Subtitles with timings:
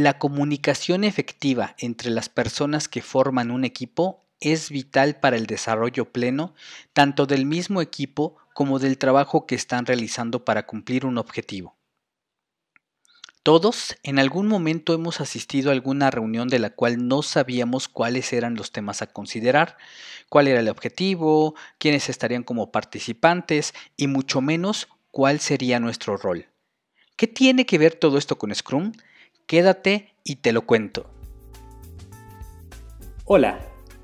[0.00, 6.12] La comunicación efectiva entre las personas que forman un equipo es vital para el desarrollo
[6.12, 6.54] pleno
[6.92, 11.76] tanto del mismo equipo como del trabajo que están realizando para cumplir un objetivo.
[13.42, 18.32] Todos en algún momento hemos asistido a alguna reunión de la cual no sabíamos cuáles
[18.32, 19.78] eran los temas a considerar,
[20.28, 26.46] cuál era el objetivo, quiénes estarían como participantes y mucho menos cuál sería nuestro rol.
[27.16, 28.92] ¿Qué tiene que ver todo esto con Scrum?
[29.48, 31.08] Quédate y te lo cuento.
[33.24, 33.60] Hola,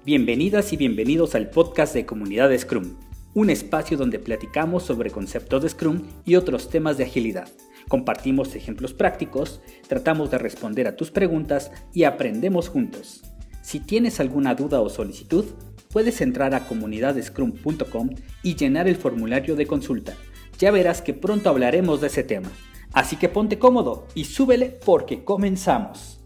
[0.07, 2.97] bienvenidas y bienvenidos al podcast de Comunidad Scrum,
[3.35, 7.47] un espacio donde platicamos sobre conceptos de Scrum y otros temas de agilidad.
[7.89, 13.23] Compartimos ejemplos prácticos, tratamos de responder a tus preguntas y aprendemos juntos.
[13.61, 15.45] Si tienes alguna duda o solicitud,
[15.91, 18.11] puedes entrar a comunidadscrum.com
[18.43, 20.15] y llenar el formulario de consulta.
[20.59, 22.51] Ya verás que pronto hablaremos de ese tema.
[22.95, 26.21] Así que ponte cómodo y súbele porque comenzamos.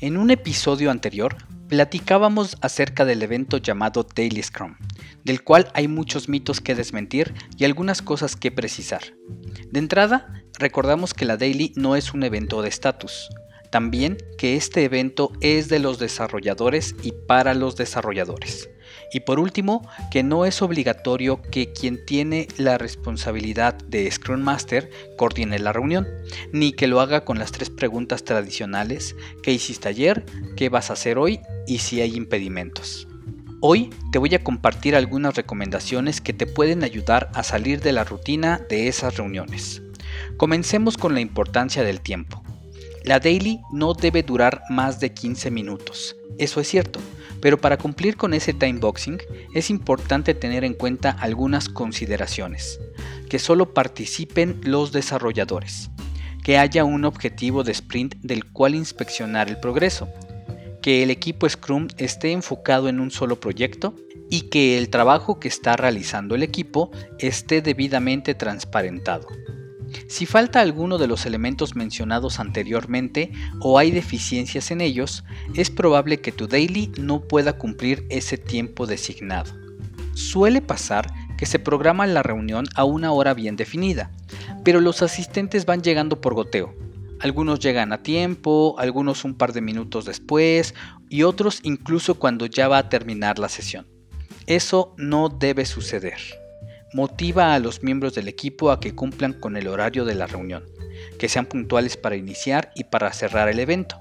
[0.00, 1.36] En un episodio anterior
[1.68, 4.74] platicábamos acerca del evento llamado Daily Scrum,
[5.24, 9.02] del cual hay muchos mitos que desmentir y algunas cosas que precisar.
[9.70, 13.28] De entrada, recordamos que la Daily no es un evento de estatus,
[13.72, 18.70] también que este evento es de los desarrolladores y para los desarrolladores.
[19.12, 24.88] Y por último, que no es obligatorio que quien tiene la responsabilidad de Scrum Master
[25.18, 26.06] coordine la reunión,
[26.52, 30.24] ni que lo haga con las tres preguntas tradicionales, ¿qué hiciste ayer?
[30.56, 31.40] ¿Qué vas a hacer hoy?
[31.66, 33.08] y si hay impedimentos.
[33.60, 38.04] Hoy te voy a compartir algunas recomendaciones que te pueden ayudar a salir de la
[38.04, 39.82] rutina de esas reuniones.
[40.36, 42.42] Comencemos con la importancia del tiempo.
[43.04, 47.00] La daily no debe durar más de 15 minutos, eso es cierto,
[47.40, 49.18] pero para cumplir con ese time boxing
[49.54, 52.80] es importante tener en cuenta algunas consideraciones.
[53.28, 55.90] Que solo participen los desarrolladores.
[56.42, 60.08] Que haya un objetivo de sprint del cual inspeccionar el progreso.
[60.80, 63.94] Que el equipo Scrum esté enfocado en un solo proyecto
[64.30, 69.26] y que el trabajo que está realizando el equipo esté debidamente transparentado.
[70.08, 76.20] Si falta alguno de los elementos mencionados anteriormente o hay deficiencias en ellos, es probable
[76.20, 79.52] que tu daily no pueda cumplir ese tiempo designado.
[80.14, 84.10] Suele pasar que se programa la reunión a una hora bien definida,
[84.64, 86.74] pero los asistentes van llegando por goteo.
[87.20, 90.74] Algunos llegan a tiempo, algunos un par de minutos después
[91.08, 93.86] y otros incluso cuando ya va a terminar la sesión.
[94.46, 96.41] Eso no debe suceder
[96.92, 100.64] motiva a los miembros del equipo a que cumplan con el horario de la reunión,
[101.18, 103.96] que sean puntuales para iniciar y para cerrar el evento.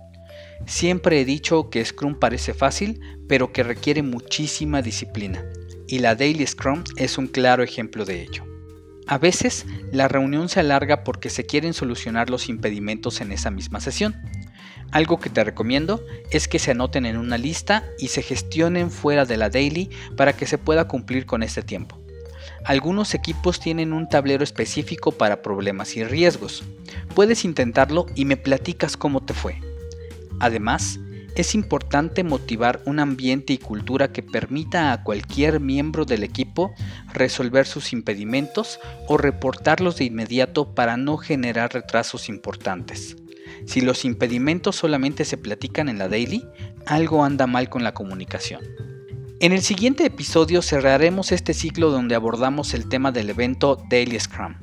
[0.66, 5.44] Siempre he dicho que Scrum parece fácil, pero que requiere muchísima disciplina,
[5.88, 8.46] y la Daily Scrum es un claro ejemplo de ello.
[9.08, 13.82] A veces la reunión se alarga porque se quieren solucionar los impedimentos en esa misma
[13.82, 14.16] sesión.
[14.92, 19.26] Algo que te recomiendo es que se anoten en una lista y se gestionen fuera
[19.26, 22.01] de la daily para que se pueda cumplir con este tiempo.
[22.64, 26.64] Algunos equipos tienen un tablero específico para problemas y riesgos.
[27.16, 29.60] Puedes intentarlo y me platicas cómo te fue.
[30.40, 31.00] Además,
[31.36, 36.74] es importante motivar un ambiente y cultura que permita a cualquier miembro del equipo
[37.14, 43.16] resolver sus impedimentos o reportarlos de inmediato para no generar retrasos importantes.
[43.66, 46.46] Si los impedimentos solamente se platican en la daily,
[46.86, 48.91] algo anda mal con la comunicación.
[49.42, 54.54] En el siguiente episodio cerraremos este ciclo donde abordamos el tema del evento Daily Scrum.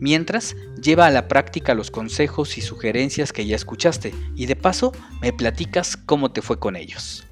[0.00, 4.92] Mientras, lleva a la práctica los consejos y sugerencias que ya escuchaste y de paso
[5.20, 7.26] me platicas cómo te fue con ellos.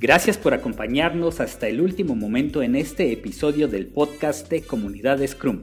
[0.00, 5.62] Gracias por acompañarnos hasta el último momento en este episodio del podcast de Comunidad Scrum.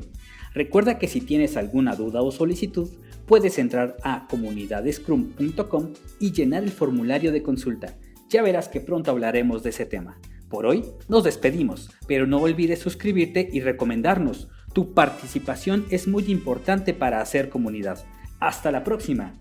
[0.54, 2.90] Recuerda que si tienes alguna duda o solicitud,
[3.26, 7.98] puedes entrar a comunidadescrum.com y llenar el formulario de consulta
[8.32, 10.18] ya verás que pronto hablaremos de ese tema.
[10.50, 14.48] Por hoy nos despedimos, pero no olvides suscribirte y recomendarnos.
[14.74, 18.04] Tu participación es muy importante para hacer comunidad.
[18.40, 19.34] Hasta la próxima.